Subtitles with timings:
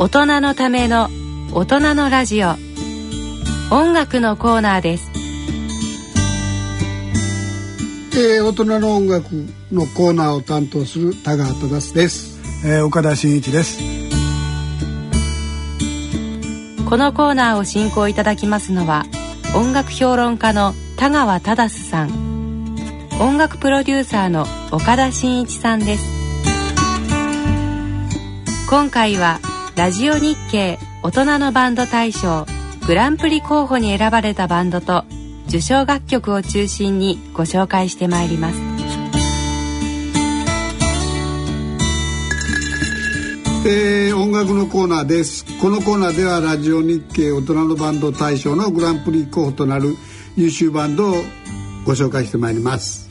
[0.00, 1.10] 大人のための
[1.52, 2.50] 大人のラジオ。
[3.72, 5.10] 音楽のコーナーです。
[8.12, 9.26] えー、大人の音楽
[9.72, 13.80] のコーナーを担当する田川忠です、えー、岡田真一です。
[16.88, 19.04] このコーナーを進行いただきますのは
[19.56, 22.76] 音楽評論家の田川忠さん。
[23.20, 26.04] 音楽プロデューサーの岡田真一さんです。
[28.70, 29.40] 今回は
[29.78, 32.46] ラジオ日経大人のバンド大賞
[32.88, 35.04] グランプリ候補に選ばれたバンドと
[35.46, 38.58] 受賞楽曲を中心にご紹介してまいります。
[43.68, 45.44] えー、音楽のコーナーです。
[45.60, 49.94] このコーナーではラジオ日経大人のバンド大賞のグランプリ候補となる
[50.36, 51.14] 優秀バンドを
[51.84, 53.08] ご紹介してまいります。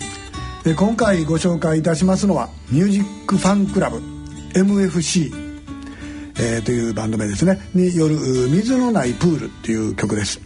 [0.75, 4.01] 今回ご紹介いたしますのはミュージックファンクラブ
[4.53, 5.46] MFC
[6.39, 7.59] えー、というバンド名ですね。
[7.73, 8.15] による
[8.49, 10.39] 「水のないプール」っていう曲です。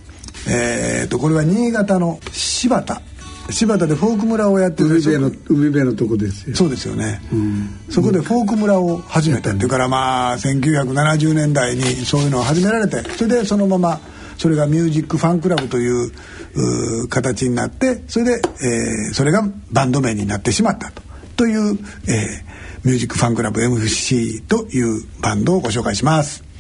[0.48, 3.02] えーと、これは新潟の柴田。
[3.50, 4.89] 柴田でフォーク村をやってる。
[4.89, 6.56] 海辺の海辺のとこですよ。
[6.56, 14.00] そうですよね、うん、そこでフォーク村を始めたっていうからまあ1970年代にそういうのを始められてそれでそのまま
[14.38, 16.11] それがミュージックファンクラブという
[17.09, 21.02] 形になってそれで、えー、それがバンド名になってしまったと
[21.42, 21.72] という、
[22.08, 26.50] えー、ミュージックファンクラブ MFC というバンドをご紹介します。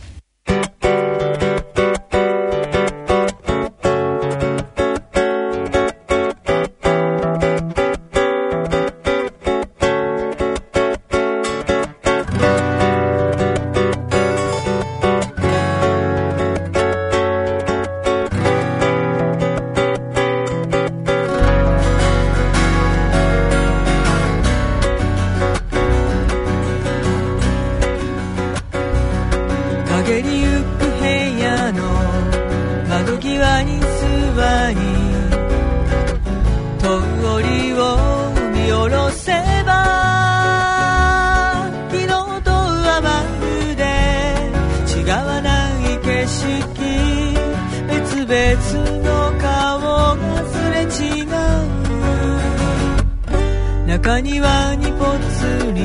[54.19, 55.81] 庭にぽつり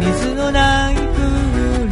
[0.00, 1.90] 水のないプール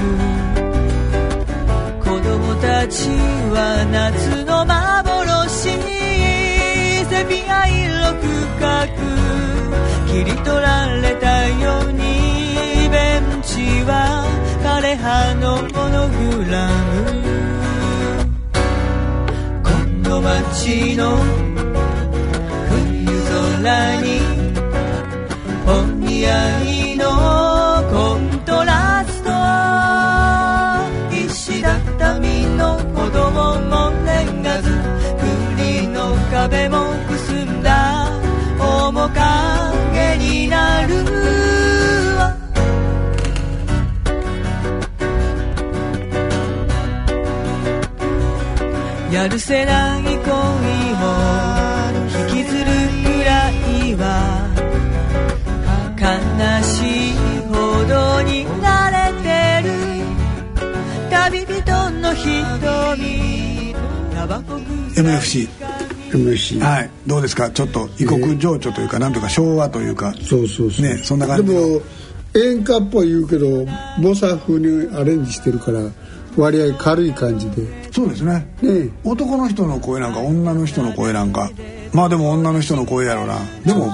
[2.00, 3.08] 子供たち
[3.52, 8.98] は夏の幻セピア色深く
[10.10, 12.00] 切り取られたように
[12.90, 14.24] ベンチは
[14.64, 17.00] 枯れ葉のモノグラム
[19.62, 19.70] こ
[20.08, 21.16] の街の
[22.68, 23.06] 冬
[23.62, 24.19] 空に
[49.20, 50.16] やるせない恋を
[52.32, 52.68] 引きずるく
[53.22, 54.48] らいは
[56.00, 57.12] 悲しい。
[57.50, 57.54] ほ
[57.84, 59.28] どに慣れて
[59.68, 59.70] る
[61.10, 63.74] 旅人の瞳
[64.14, 65.48] タバコ MFC
[66.12, 67.50] MFC はいどうですか？
[67.50, 70.14] ちょっと異国情緒というか、なんとか昭和というか。
[70.22, 70.86] そうそうそう。
[70.86, 71.82] ねそんな感じでも
[72.34, 73.66] 演歌っぽい言うけど
[74.02, 75.80] ボサ風にアレンジしてるから
[76.38, 78.46] 割合軽い感じでそうですね。
[78.62, 81.50] ね男の人の声なんか女の人の声なんか。
[81.92, 83.38] まあでも女の人の声やろうな。
[83.64, 83.90] でも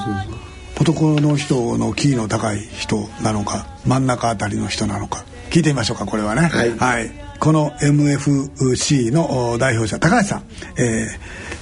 [0.79, 5.25] 男の人のキーの高い人なのか真ん中あたりの人なのか。
[5.51, 6.43] 聞いてみましょうかこれはね。
[6.43, 10.45] はい、はい、この MFC の代表者高橋さん、
[10.77, 11.07] え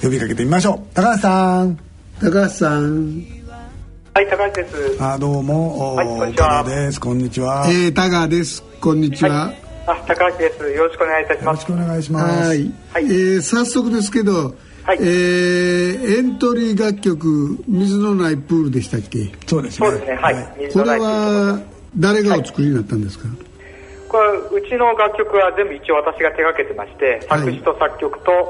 [0.01, 0.93] ー、呼びかけてみましょう。
[0.93, 1.77] 高橋さん。
[2.19, 3.23] 高橋さん。
[4.13, 5.03] はい高橋です。
[5.03, 6.63] あどうも、はい、こんにちは。
[6.63, 6.99] です。
[6.99, 7.65] こんにちは。
[7.69, 8.63] えー、田川です。
[8.81, 10.71] こんにちは、はいあ、高橋です。
[10.71, 11.69] よろしくお願いいたします。
[11.69, 12.47] よろしくお願いします。
[12.47, 12.73] はい。
[12.93, 19.31] はい、えー、早速ですけど、はい、えー、エントリー楽曲水のないプールでしたっけ？
[19.47, 19.87] そうですね。
[19.87, 20.15] そうですね。
[20.15, 20.35] はい。
[20.73, 21.59] これは
[21.97, 23.27] 誰がお作りになったんですか？
[23.27, 23.37] はい、
[24.09, 24.17] こ
[24.53, 28.43] れうちの楽曲は全部一応私が手がけてまして、作詞と作曲と、はい、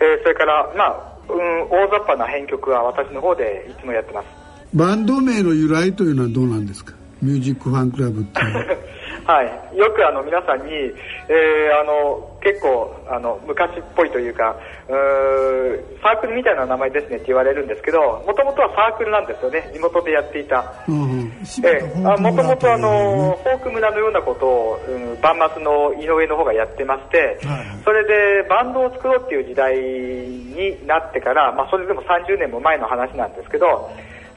[0.00, 4.26] えー、それからまあ、うん、大雑把な編曲は私の方でいつもやってます。
[4.74, 6.94] バンド名の由来というのはどうなんですか？
[7.22, 8.78] ミュージックファンクラブっていう。
[9.26, 14.56] はい、よくあの皆さんに、えーあの結構あの昔っぽいというか
[14.88, 19.70] うーサークルみたいな名前ですねって言われるんですけどもともとはサークルなんですよね。
[19.74, 20.64] 地元でやっていた。
[20.88, 33.90] もともとあのフォーク村のようなことを、うん、万末の井上の方がやってまして、はいそれでバンドを作ろうっていう時代になってから、まあ、それでも30年も前の話なんですけど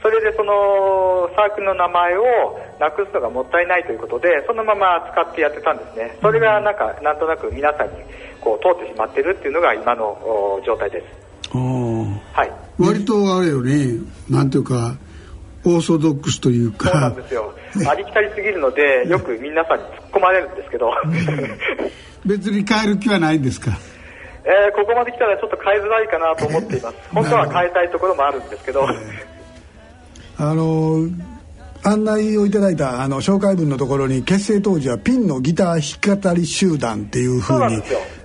[0.04, 6.18] それでそのサークルの名前をなくすのがもったいないということでそのまま使ってやってたんですね。
[6.22, 7.94] それがなんかなんとなく皆さんに
[8.42, 11.58] こう通ってしまってるっていうのが今のお状態です。
[11.58, 12.52] はい。
[12.78, 14.98] 割とあれよねなんていうか
[15.66, 17.54] オーソドックスというそうなかんですよ。
[17.90, 20.92] ありきたりすぎるので よく皆さんに突っ込まれるんですけど。
[22.26, 23.72] 別に変える気はないんですか？
[24.46, 26.96] えーここまで来たらちょっと変えづらいかなと思っています。
[27.14, 28.86] 本当は変えたいところもあるんですけど、
[30.38, 31.08] あの
[31.84, 37.82] 案内をいただいたあの紹介文のところに結成当時はピンのギター弾き語り集団っていうふうに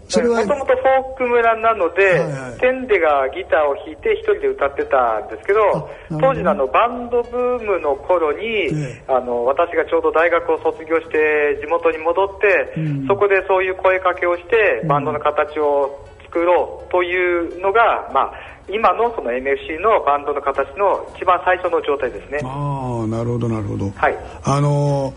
[0.09, 2.61] それはもともとフォーク村なので、はいはい。
[2.61, 9.05] テンデがギターを弾いて一人で歌ってたんですけど、当時のあのバンドブームの頃に、ええ。
[9.07, 12.75] あの私がちょうど大学を卒業して地元に戻って、
[13.07, 18.33] そこでそういう声かけをして、バンドの形を作ろうというのが、まあ、
[18.69, 22.41] 今のその MFC のバンドの形の一番最初の状態ですね。
[22.45, 24.17] ああなるほどなるほど、はい。
[24.45, 25.15] あの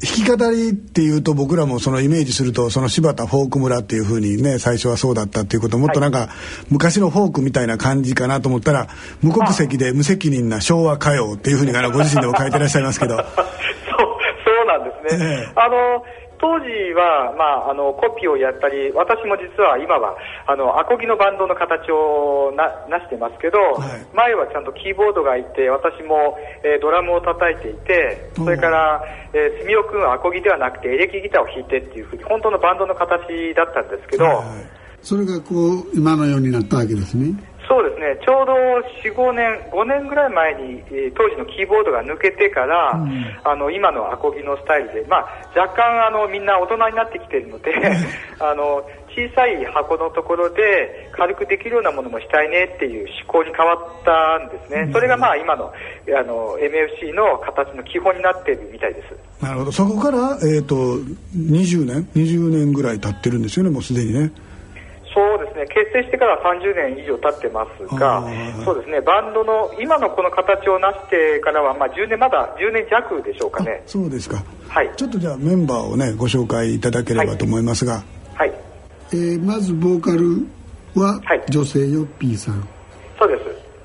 [0.00, 6.28] 弾き語りっていうと僕らもそのイメージするとその柴田フォーク村っていうふうにね最初はそうだったっていうこともっとなんか
[6.68, 8.88] 昔のフォークみたいな感じかなと思ったら
[9.22, 13.16] 無国籍で無責任な昭和歌謡っていうふうにあのご自身でも書いてらっしゃいますけど。
[13.16, 15.24] そう、そうなんですね。
[15.24, 15.52] ええ。
[15.54, 16.04] あの、
[16.44, 20.12] 当時は、まあ、あの、コピーをやったり、私も実は今は、
[20.44, 24.04] あの、アコギのバンドの形をな、なしてますけど、はい。
[24.12, 29.00] 前はちゃんとキーボードがいて、私も、えードラムを叩いていて、それから、
[29.32, 34.44] えー、住尾くんはアコギではなくてエレキギターを弾いてっていうふうに、本当のバンドの形だったんですけど、はいはい。
[35.04, 37.34] それがこう今のようになったわけですね
[37.68, 38.52] そうですね、ちょうど
[39.02, 42.92] 4、5年、5年ぐらい前に、えー当時のキーボードが抜けてから、
[43.44, 47.72] あの今のアコギのスタイルで、まあ、若干あのみんな大人になってきているので、
[48.40, 48.84] あの
[49.14, 55.72] 小さい箱のところで軽くできるようなものもしたいねっていう思考に変わったんですね、それがまあ今の
[56.08, 59.14] あの MFC の形の基本になっているみたいです。
[59.42, 59.72] なるほど。
[59.72, 60.74] そこから、えー、と
[61.36, 64.32] 20年20年ぐらい経ってるんですよねもうすでにね
[65.14, 68.20] そうですね、結成してから30年以上経ってますが
[68.64, 73.82] そうですね、バンドの今のこの形を成してからは、まあ、10年、まだ10年弱でしょうかね。
[73.86, 74.90] そうですかはい。
[74.96, 78.02] ちょっとじゃあメンバーをねご紹介いただければと思いますが、
[78.34, 78.52] はい。
[79.12, 80.46] えーまずボーカル
[81.00, 82.66] ははい女性ヨッピーさん
[83.16, 83.44] そうです。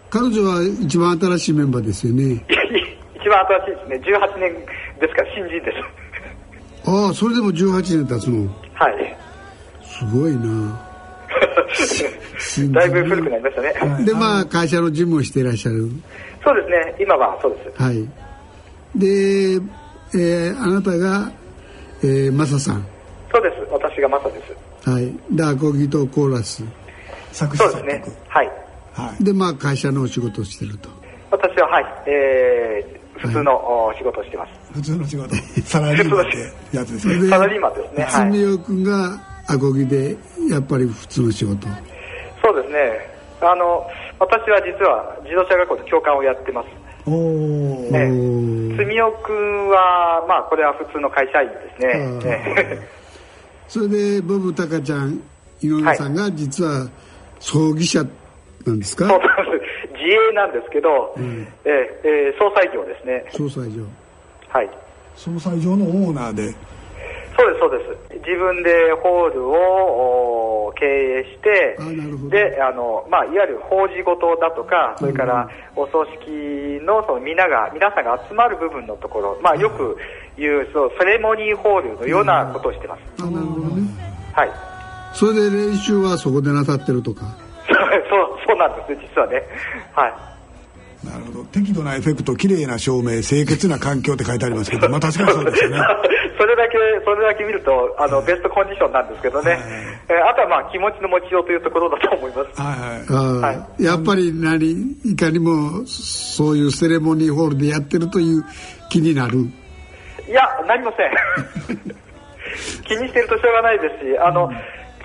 [0.10, 2.44] 彼女は一番新しいメンバーですよね
[3.22, 4.02] 一番新しいですね。
[4.18, 4.54] 18年
[5.00, 6.90] ですから、新人です。
[6.90, 9.18] ああそれでも18年経つのはい。
[9.84, 10.88] すごいな
[12.72, 14.06] だいぶ古くなりましたね。
[14.06, 15.90] でまあ会社の事務をしていらっしゃる
[16.44, 17.82] そうですね、今はそうです。
[17.82, 18.10] はい
[18.96, 19.08] で、
[20.16, 21.32] えーあなたが、
[22.02, 22.86] えー、マサさん
[23.32, 23.56] そうです。
[23.72, 24.36] 私がマサで
[24.84, 24.90] す。
[24.90, 26.64] はいでアコギとコーラス
[27.32, 28.18] 作詞作そうですね曲。
[28.30, 28.48] はい。
[28.94, 30.90] はいでまあ会社のお仕事をしてると
[31.32, 31.86] 私は、はい。
[32.08, 34.52] えー、普通のお仕事をしてます。
[34.74, 38.04] 普通の仕事サラリーマンってやつですねでサラリーマンですね。
[38.04, 38.60] はい。
[38.66, 40.18] 君がアコギで
[40.50, 41.68] やっぱり普通の仕事
[42.42, 43.10] そうですね。
[43.42, 43.86] あの、
[44.19, 46.68] 私は実は自動車学校で教官をやってます。
[47.06, 52.20] おおええおー住尾くんは、まあ、これは普通の会社員ですね。
[52.25, 52.88] ええ
[53.68, 55.22] それでボブタカちゃん
[55.62, 56.88] 井上さんが実は
[57.39, 58.03] 葬儀社
[58.65, 59.94] なんですか、そうなんです。
[59.94, 63.25] 自営なんですけど、ええええ総裁業ですね。
[63.32, 63.82] 総裁所
[64.50, 64.70] はい。
[65.15, 66.53] 総裁上のオーナーで
[67.39, 68.27] そうです、そうです。
[68.27, 71.77] 自分でホールをお経営して
[72.29, 76.27] で、あの、まあ、いわゆる法事事だとか、それからお葬式
[76.84, 79.98] のその皆が、皆さんが集まる部分のところ、まあ、よく
[80.38, 83.01] 言う、そう、セレモニーホールのようなことをしてます。
[83.22, 83.88] あなるほどね
[84.34, 84.51] はい。
[85.13, 87.22] それで練習はそこでなさってるとか？
[87.67, 87.79] そう、
[88.46, 89.41] そうなんです、実はね。
[89.93, 90.13] はい。
[91.03, 95.77] なるほど適度なエフェクト綺麗な照明清潔な環境って書いてありますけどまあ確かにそうですよね
[96.39, 99.60] それだけ、それだけ見ると、あの、ベストコンディションなんですけどね。
[100.08, 102.62] えーあとはまあ、気持ちの持ちようというところだと思います。
[102.62, 108.43] はいはいやっぱり何いかにもそういうセレモニーホールでやってるという
[108.89, 109.39] 気になる？
[110.27, 111.12] いや、なりません。
[112.88, 114.50] 気にしてるとしょうがないですし、あの、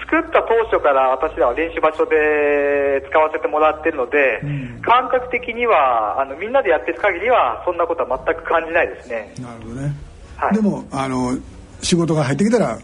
[0.01, 4.41] 作った当初から私らは練習場所で使わせてもらってるので、
[4.83, 9.33] 感覚的には、あの、みんなでやってる限りは、そんなことは全く感じないですね。
[9.41, 9.93] なるほどね、
[10.37, 11.39] はいでもあの
[11.81, 12.79] 仕事が入ってきたら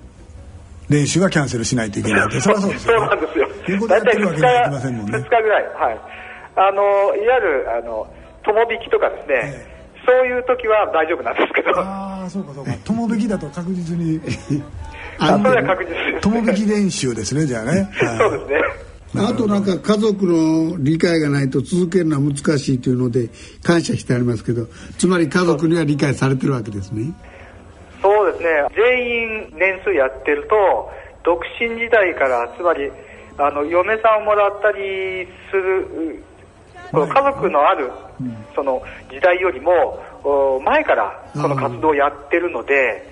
[0.89, 3.49] 練習はキャンセルしないといけないってそれはそうですそうなんですよ。
[3.69, 5.65] 横でやってるわけにはいきませんもんね2日ぐらい。
[5.65, 6.01] はい。
[6.57, 9.67] あの、いわゆる、あの、友引きとかですね、
[10.05, 14.21] そういう時は大丈夫なんですけど、ああそうかそうか友引きだと確実に
[15.19, 16.21] あそれは確実です。
[16.23, 18.61] 友引き練習ですねじゃあね、はいそうですね。
[19.17, 23.29] あとなんか家族の理解がないと続けるのは難しいというので
[23.63, 24.67] 感謝してありますけど
[24.99, 27.15] つまり家族には理解されてるわけですねそう
[28.41, 28.67] ですね。
[28.75, 30.91] 全員年数やってると、
[31.23, 32.91] 独身時代から、つまり、
[33.39, 36.23] あの、嫁さんをもらったりする、う
[36.91, 37.91] この家族のある、
[38.55, 43.09] その時代よりも、お前からこの活動をやってるので、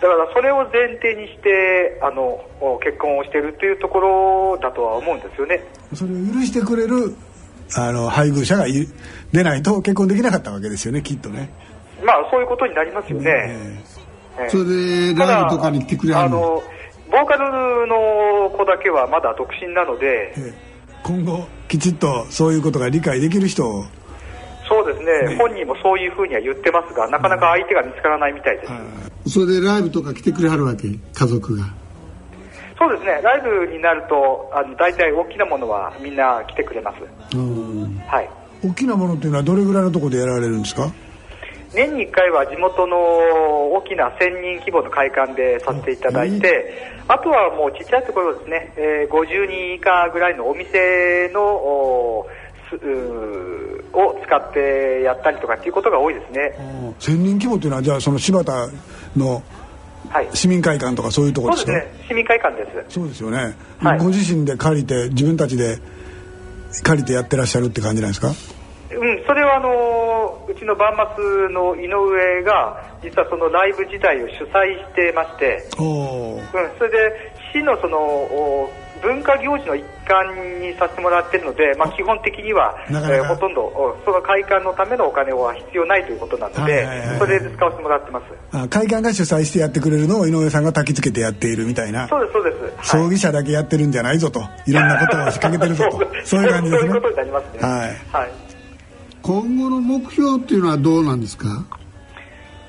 [0.00, 5.64] だからそれを前提にして、あの、お結婚をしてるっていうところだとは思うんですよね。
[5.94, 7.14] それを許してくれる
[7.74, 8.86] あの配偶者がい
[9.32, 11.50] 出ないと結婚できなかったわけですよねきっとね、
[12.04, 13.30] まあ、そういうことになりますよね。
[13.30, 13.91] えええ
[14.48, 16.38] それでライブとかに来てくれはるの？
[16.38, 16.62] あの、
[17.10, 20.54] ボーカルの子だけはまだ独身なので、ええ。
[21.02, 23.84] 今後きちっとそういうことが理解できる人を？
[24.68, 28.66] そうですね、本人もそういうふうには言ってますが、なかなか相手が見つからないみたいで
[29.26, 29.32] す。
[29.32, 30.88] それでライブとか来てくれはるわけ？
[30.88, 31.64] 家族が。
[32.78, 36.92] そうですね、ライブになると、あの大体大きなものはみんな来てくれま
[37.30, 37.36] す。
[37.36, 37.96] うん。
[38.06, 38.30] はい。
[38.64, 40.90] 大きなものっていうのはどれぐらいのところでやられるんですか？
[41.74, 42.96] 年に1回は地元の
[43.72, 46.74] 大きな1000人規模の会館でさせていただいて、
[47.08, 52.26] あとはもうちっちゃいところですね、えー50人以下ぐらいのお店のを
[54.24, 56.54] 使ってやったりとかっていうことが多いですね。
[57.00, 58.68] 1000人規模っていうのはじゃあその柴田
[59.16, 59.42] の
[60.10, 60.28] はい。
[60.34, 61.72] 市民会館とかそういうところですか？
[61.72, 62.94] そうですね、市民会館です。
[62.94, 63.98] そうですよね、はい。
[63.98, 65.78] ご自身で借りて自分たちで
[66.82, 68.28] 借りてやってらっしゃるって感じなんですか？
[68.28, 68.34] うん、
[69.26, 69.68] それはあの
[70.48, 78.70] うちのバンマスの井上が実はそのライブ自体を主催してまして、うん、それで市のそのお
[79.02, 87.18] 文化行事の一環にさせてもらってるので、まあ、基本的にはえーほとんどおその会館のためのお金は必要ないということなので、はいはいはいはい。
[87.18, 88.24] それで使わせてもらってます。
[88.52, 92.06] あ会館が主催してやってくれるのを井上さんが焚き付けてやっているみたいな。
[92.08, 92.90] そうですそうです。
[92.90, 94.40] 葬儀社だけやってるんじゃないぞと。
[94.66, 96.06] いろんなことを仕掛けてるぞと。
[96.24, 96.90] そういう感じですね。
[96.90, 97.58] そういうことになりますね。
[97.60, 98.22] はい。
[98.22, 98.51] はい
[99.22, 101.46] 今後の目標っていうのはどうなんですか？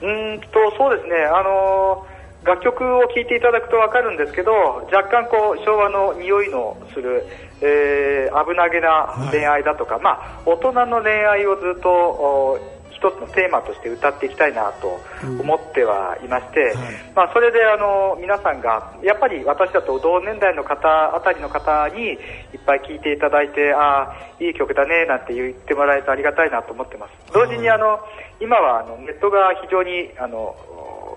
[0.01, 2.13] うんとそうですね、あのー
[2.45, 4.51] 楽曲を聴いていただくと分かるんですけど、
[4.91, 7.25] 若干こう昭和の匂いのする、
[7.61, 12.59] えー危なげな恋愛だとか、まあ、大人の恋愛をずっと
[13.03, 15.03] 一つのテーマとして歌っていきたいなと
[15.41, 16.73] 思ってはいまして、
[17.13, 22.17] まあ、それであの皆さんが、やっぱり私だと同年代の方あたりの方にいっ
[22.65, 27.33] ぱい聴いていただいて、ああ、いい曲だねなんて言ってもらえるとありがたいなと思ってます。
[27.33, 27.99] 同時にあの
[28.39, 30.55] 今はあのネットが非常にあの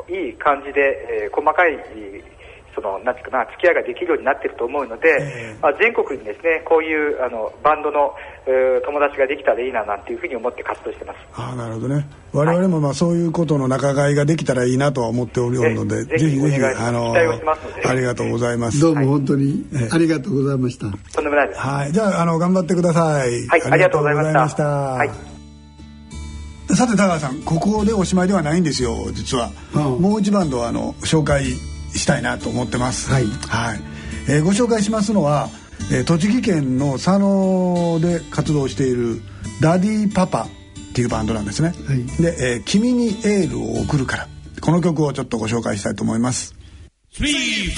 [0.08, 1.76] いい感じで、えー細かい
[2.76, 8.14] そのなんていうかな付き合いができるようになっていると思うので、まあ、全国にですねこういうあのバンドの、
[8.46, 11.18] えー友達ができたらいいななんていうふうに思って活動してます。
[11.34, 12.06] ああなるほどね。
[12.32, 17.88] 我々もまあそういうことの仲買いができたらいいなとは思っておるのでぜぜひぜひあの期待をしてますので。
[17.88, 18.80] ありがとうございます。
[18.80, 21.60] どうも本当にありがとうございました、とんでもないです。
[21.60, 21.92] はい。
[21.92, 23.46] じゃああの頑張ってください。
[23.48, 24.48] はい、ありがとうございました。
[24.48, 24.64] した。
[24.64, 25.10] はい。
[26.74, 30.02] さて田川さんここでおしまいではないんですよ実は、うん。
[30.02, 31.44] もう一バンドあの紹介
[31.98, 33.10] したいなと思ってます。
[33.10, 33.24] はい。
[33.24, 33.80] はい。
[34.28, 35.48] えーご紹介しますのは、
[35.92, 39.20] えー栃木県の佐野で活動している
[39.60, 40.48] ダディパパっ
[40.94, 42.04] ていうバンドなんですね、はい。
[42.22, 44.28] で、えー君にエールを送るから」
[44.60, 46.54] この曲をちょっとご紹介したいと思います。
[47.14, 47.72] three,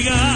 [0.00, 0.29] investigar.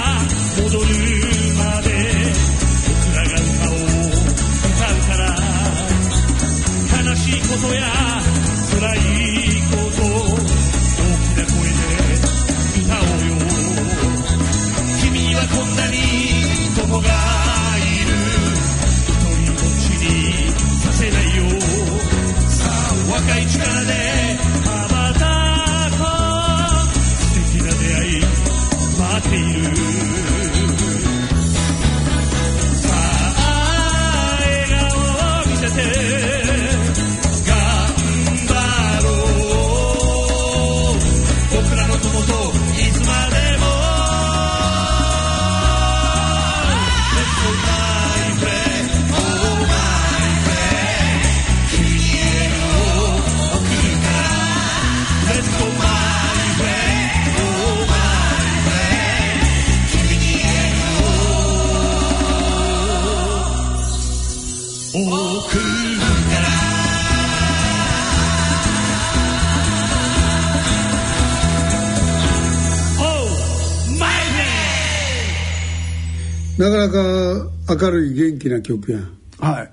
[78.15, 79.19] 元気な曲やん。
[79.39, 79.71] はい。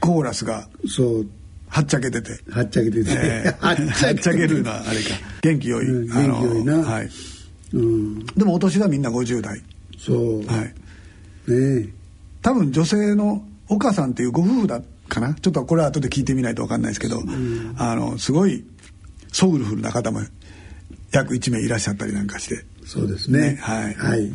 [0.00, 1.26] コーラスがそう。
[1.68, 2.32] はっちゃけてて。
[2.50, 5.10] はっちゃけてて、えーはっちゃけるのはあれか。
[5.40, 6.78] 元気良い、うん元気良いな。
[6.78, 7.08] はい、
[7.72, 8.26] うん。
[8.26, 9.62] でもお年はみんな50代。
[9.98, 10.74] そう、はい。
[11.50, 11.88] ねえ。
[12.42, 15.34] 多分女性の岡さんっていうご夫婦だかな。
[15.34, 17.22] ちょっとこれは後で聞いてみないと分かんないですけど、
[17.78, 18.64] あのすごい
[19.32, 20.20] ソウルフルな方も
[21.12, 22.64] 約1名いらっしゃったりなんかして。
[22.84, 23.52] そうですね。
[23.52, 23.94] ねはい。
[23.94, 24.32] はい、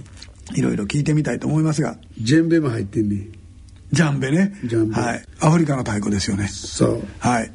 [0.55, 1.97] いろいろ聞いてみたいと思いますが。
[2.19, 3.27] ジェンベも入ってんね。
[3.91, 4.53] ジャンベね。
[4.65, 4.95] ジャンベ。
[4.95, 6.47] はい、アフリカの太鼓ですよね。
[6.47, 7.03] そう。
[7.19, 7.51] はい。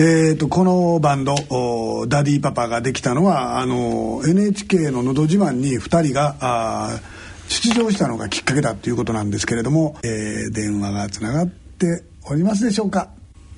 [0.00, 7.00] えー、とこのバンドおダディパパができたのはあの NHK の「のど自慢」に2人が
[7.48, 13.08] 出場したのがきっかけだということなんですけれども、えー電話がつながっておりますでしょうか、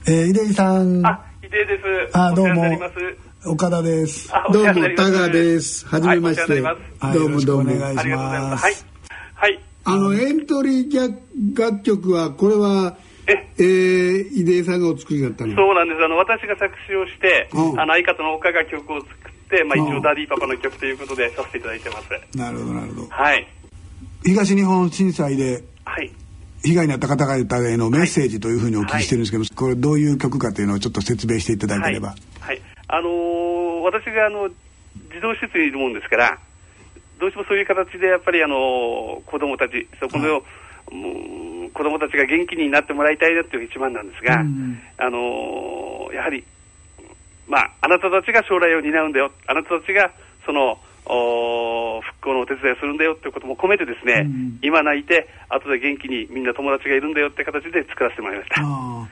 [0.06, 1.04] えー、井出井さん。
[1.04, 1.78] あ、井出で
[2.10, 2.16] す。
[2.16, 2.52] あどうも。
[2.52, 3.29] お世話になります。
[3.46, 8.86] 岡田ですどうも世話になります田川ですはじめまして、はいどうもどうもお願いしまますす。
[9.34, 9.54] はい。
[9.54, 9.60] はい。
[9.84, 13.48] あのエントリー楽曲はこれはえ？
[13.56, 15.56] えー、井出さんがお作りだったの？
[15.56, 16.04] そうなんです。
[16.04, 22.36] あの、私が作詞をして、うんあの、相方の岡が曲を作って、まあ、うん一応ダディパパの曲ということでさせていただいてます。
[22.36, 23.48] なるほどなるほどはい。
[24.22, 26.12] 東日本震災ではい。
[26.62, 32.16] 被害に遭った方々へのメッセージというふうにお聞きしてるんですけど、これどういう曲かというのをちょっと説明していただければ、はい。
[32.40, 36.38] はいあのー私が、あの、児童施設にいるもんですから、
[37.18, 40.42] どうしてもそういう形で、やっぱり、あの子供たち、そこの、
[40.90, 46.44] もう子供たちが元気になってもらいたいなっていう一番なんですが、うんあのーやはり、
[47.46, 50.10] まあ、あなたたちが将来を担うんだよ、あなたたちが
[50.44, 58.62] そのお復興のお手伝いをするんだよっていうことも込めてですね、うん今泣いて、後で元気にみんな友達がいるんだよって形で作らせてもらいました。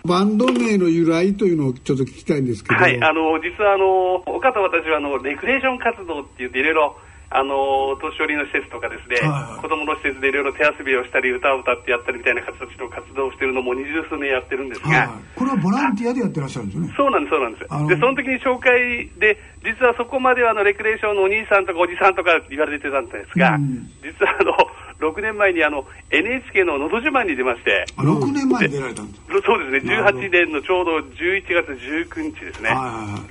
[0.09, 6.97] あバンド名の由来というのをちょっと聞きたいんですけど、はい、あの実はあの岡と私はあのレクレーション活動って言っていろいろ
[7.31, 9.61] あの年寄りの施設とかですね、はいはい。
[9.61, 16.95] 子供の施設でいろいろ手遊びをしたり歌を歌ってやったりみたいな形の活動をしているのも二十数年やってるんですーが、はいこれはボランティアでやってらっしゃるんですよね。
[16.97, 17.69] そうなんです、そうなんです。
[17.69, 23.87] で、その時に紹介で、実はそこまではあのレクレーションのお兄さんとかおじさんとか言われてたんですが、うん。
[24.03, 24.57] 実はあの
[25.01, 30.19] 6年前にあの NHK ののど自慢に出まして、あ6年前に出られたんですそうですね、なるほど。
[30.19, 32.85] 18年のちょうど11月19日ですね、はいは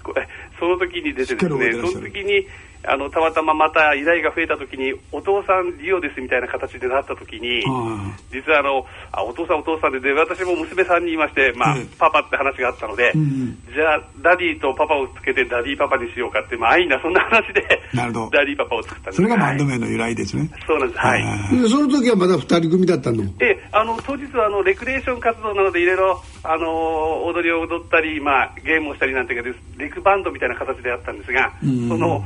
[0.05, 0.27] いはい。
[0.59, 2.47] その時に出てですね、その時に
[2.87, 17.61] あのたまたままた依頼が増えた時に、お父さんリオですみたいな形でなった時に、は実はあのあお父さん、お父さんでで、私も娘さんに言いまして、まあええパパって話があったので、うんじゃあ、ダディとパパをつけてダディパパにしようかって、まあ、安易なそんな話で、
[17.93, 18.37] なるほど。
[18.37, 19.15] ダディパパを作ったんです。
[19.17, 21.61] それがバンドはい名の由来ですね、そうなんです、はい。
[21.61, 23.23] でその時はまだ2人組だったの？
[23.39, 31.89] ええあの当日はあのレクレーション活動なのでいろいろあの踊りを踊ったり、まあ、ゲームをしたりなんていうかレクバンドみたいな形であったんですが、うん。
[31.89, 32.23] その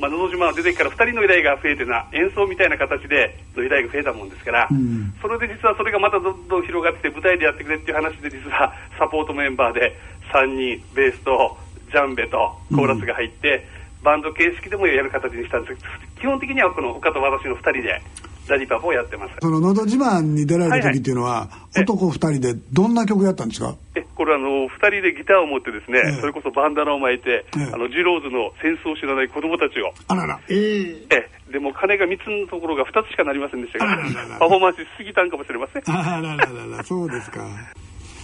[0.00, 5.14] まあ、のど自慢が出てから2人の依頼が増えてな演奏みたいな形での依頼が増えたもんですから、うん。
[5.20, 9.96] それで実はそれがまたどんどん広がって舞台でやってくれっていう話で実はサポートメンバーで
[10.32, 11.56] 3人ベースと
[11.90, 13.66] ジャンベとコーラスが入って、
[14.02, 15.80] バンド形式でもやる形にしたんです。
[16.20, 18.02] 基本的にはこの岡と私の2人で
[18.48, 19.34] ダディパパをやってます。
[19.40, 21.38] その「のど自慢」に出られた時っていうのは、はい
[21.78, 21.82] はい。
[21.82, 23.74] 男2人でどんな曲やったんですか？
[23.94, 26.20] えこれあの、2人でギターを持ってですね、ええ。
[26.20, 27.70] それこそバンダナを巻いて、ええ。
[27.72, 30.38] あのジローズの戦争を知らない子供たちを、あらら。
[30.48, 31.06] ええ。
[31.10, 31.52] ええ。
[31.52, 35.82] でも金が3つのところが2つしかなりませんでしたがあらららら、パフォーマンスしすぎたんかもしれません。
[35.86, 36.84] あらららら。
[36.84, 37.46] そうですか。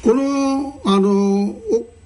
[0.02, 1.11] このあの
[1.50, 1.56] お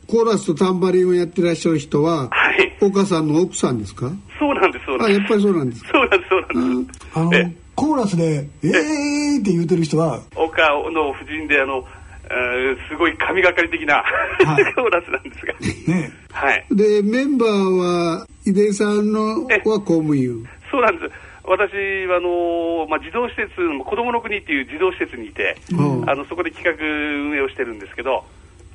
[0.06, 4.10] コーラスとタンバリンをやってらっしゃる人ははい、岡さんの奥さんですか？
[4.38, 5.18] そうなんです、そうなんです。
[5.18, 5.90] あやっぱりそうなんですか？
[5.92, 7.00] そうなんです、そうなんです。
[7.14, 11.84] あのええコーラスで「えー!」って言うてる人は岡の夫人であの、
[12.24, 14.64] えーすごい神がかり的な、はい。
[14.74, 16.10] コーラスなんですが、ね。
[16.32, 20.46] はい、でメンバーは井出さんのえは公務員。
[20.70, 21.12] そうなんです。
[21.46, 21.72] 私
[22.06, 26.10] はあのまあ、児童施設、子供の国っていう児童施設にいて、うん。
[26.10, 28.24] あのそこで企画運営をしてるんですけど、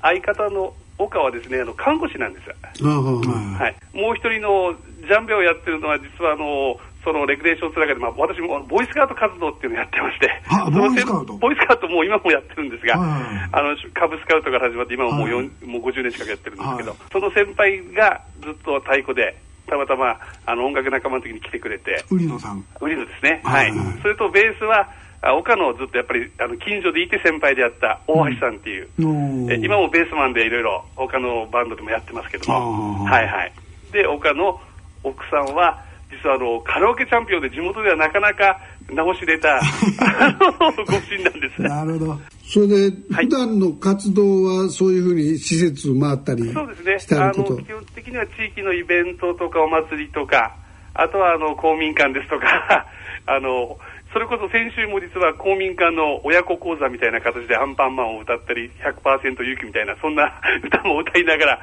[0.02, 2.50] 相方の岡はですねあの看護師なんです。
[2.86, 6.78] はい、もう一人のジャンベをやってるのは、実はあの
[7.10, 11.34] そのレクレーションつながりで、まあ、私もボーイスカウト活動っていうのをやってまして、ボーイスカウト？
[11.34, 13.50] ボーイスカウトもう今もやってるんですが、はい。
[13.52, 15.50] あのカブスカウトから始まって、今はもう,、はい。
[15.65, 17.00] もう50年近くやってるんですけど、はい。
[17.12, 22.63] その先輩がずっと太鼓で、たまたまあの音楽仲間の時に来てくれて、売野さん。
[22.80, 23.69] ウリのですね、ははい。
[23.69, 24.89] い、それとベースは、
[25.22, 33.54] あ岡野ずっとやっぱりあの近所でいて先輩であった大橋さんっていう、のえ今もベースマンでいろいろ他のバンドでもやってますけども、はいはい。
[33.91, 34.62] で、岡の
[35.04, 39.60] 奥さんは、実はあのカラオケチャンピオンで地元ではなかなか直し出た
[40.39, 41.62] ご婦人なんです。
[41.62, 42.19] なるほど。
[42.43, 42.74] それで
[43.12, 43.26] はい。
[43.26, 47.17] 普段の活動はそういうふうに施設回ったりそうですね。
[47.19, 50.56] あの基本的には地域のイベントとかお祭りとか、
[50.93, 52.88] あとはあの公民館ですとか、
[53.28, 53.78] あの
[54.12, 61.60] それこそ先週も実は公民館の親子講座みたいな形でアンパンマンを歌ったり、100%勇気みたいな、そんな歌も歌いながら、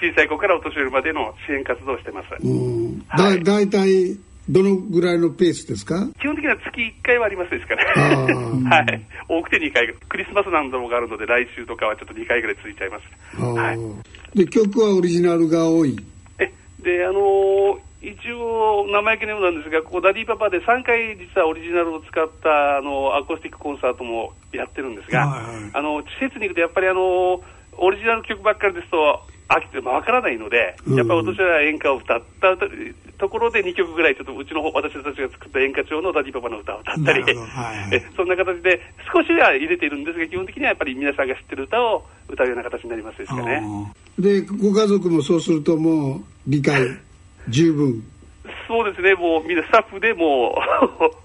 [0.00, 2.28] 小さい子からお年寄りまでの支援活動をしてます。
[3.08, 4.16] はい大体
[4.48, 6.06] どのぐらいのペースですか？
[6.20, 7.82] 基本的には月1回はありますですかね。
[7.96, 9.02] あー はい。
[9.28, 9.88] 多くて2回。
[10.08, 13.40] クリスマスなんぞがあるので、来週とかはちょっと2回ぐらい続いちゃいます。
[13.42, 14.38] はい。
[14.38, 15.96] で曲はオリジナルが多い？
[16.38, 27.40] えであのー一応、生意気なようなんですが、ここ、ダディパパで3回、実はオリジナルを使ったあのアコースティックコンサートもやってるんですが、はいはいあの施設に行くと、やっぱりあの
[27.78, 30.96] オリジナル曲ばっかりですと、飽きてわからないので、うん。
[30.96, 32.66] やっぱりお年寄りは演歌を歌ったと
[33.18, 37.94] ところで2曲ぐらい、ちょっとうちの方私たちが作った演歌調のダディパパの歌を歌ったり、はいはい。
[37.94, 38.80] えそんな形で、
[39.12, 43.62] 少しは入れているんですが、基本的にはやっぱり皆さんが知ってる歌を歌うような形になりますですかね。
[44.18, 46.80] でご家族もそうするともう理解
[47.48, 48.02] 十分。
[48.68, 50.56] そうですね、もうみんなスタッフでも
[51.00, 51.23] う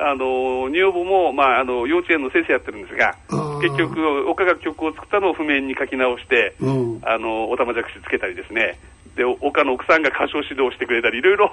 [0.00, 3.16] あの女房も、まあ、あの幼稚園の先生やってるんですが
[3.60, 7.00] 結局、岡が曲を作ったのを譜面に書き直して、うん。
[7.02, 8.78] あのおたまじゃくしつけたりですね、
[9.16, 11.50] で岡の奥さんが歌唱指導してくれたり、いろいろ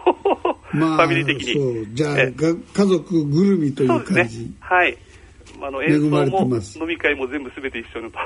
[0.74, 1.54] まあファミリー的に。
[1.54, 1.88] そう。
[1.94, 4.98] じゃあ家族ぐるみといそう感じ、はい。
[5.62, 8.20] あの恵演奏も飲み会も全部すべて一緒のと。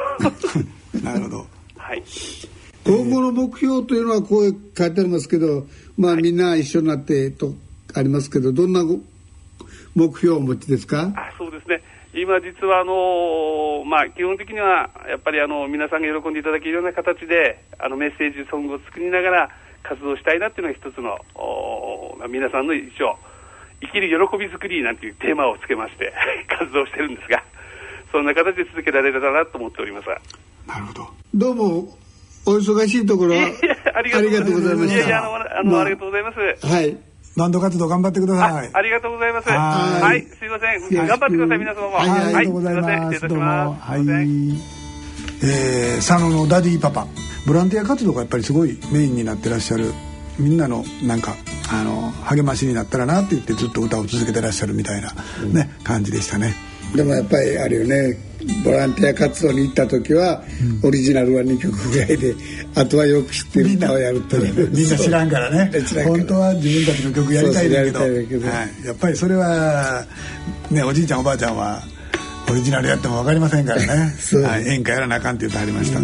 [1.03, 1.45] なるほど。
[1.77, 2.03] はい。
[2.85, 7.53] 今後の目標というのはこう書いてありますけどまあみんな一緒になってと
[7.93, 8.99] ありますけどどんなご
[9.97, 11.11] 目標をお持ちですか？
[11.15, 11.81] あそうですね、
[12.13, 19.49] 今、実はあのまあ、基本的にはやっぱりあの皆さんが喜んでいただけるような形であのメッセージソングを作りながら
[19.83, 21.17] 活動したいなっていうのが一つの
[22.29, 23.17] 皆さんの一応
[23.81, 26.13] 生きる喜び作りなんていうテーマをつけまして
[26.49, 27.43] 活動してるんですが
[28.11, 30.07] そんな形で続けられたらなと思っております。
[30.67, 31.97] なるほどどうも
[32.45, 33.43] お忙しいところは
[33.95, 34.45] ありがとうございます。
[34.45, 36.39] ありがとうございましたいやいやあのあの、まあありがとうございます。
[36.67, 36.97] はい
[37.37, 39.49] バンド活動頑張ってくださいあありがとうございます。
[39.49, 41.07] はいはい、すいません。
[41.07, 41.95] 頑張ってください、皆様も。
[41.97, 43.27] はいありがとうございます。
[43.27, 43.43] どうも。
[43.79, 44.01] はい。
[45.43, 47.07] えー、佐野のダディパパ。
[47.45, 49.93] ボランティア活動がやっぱりすごいメインになってらっしゃる。
[50.39, 51.35] みんなのなんか
[51.71, 55.13] あの励ましになったらなって言ってずっと歌を続けてらっしゃるみたいな
[55.53, 56.55] ね、感じでしたね。
[56.95, 58.27] でもやっぱりあるよね
[58.63, 60.41] ボランティア活動に行った時は、
[60.83, 62.35] オリジナルは2曲ぐらいで
[62.75, 64.69] あとはよく知ってる歌をやるという。
[64.69, 65.71] みんな知らんからね。
[66.05, 67.99] 本当は自分たちの曲やりたいんだけど。
[67.99, 70.05] はい、やっぱりそれは
[70.69, 71.81] ねおじいちゃんおばあちゃんは
[72.49, 74.13] オリジナルやっても分かりませんからね。
[74.47, 75.99] はい、演歌やらなあかんって言ってはりました、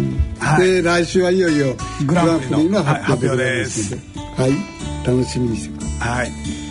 [0.46, 0.66] はい。
[0.66, 3.96] で来週はいよいよグランプリの発表です。
[4.36, 6.63] はい、楽しみにしてくださいはい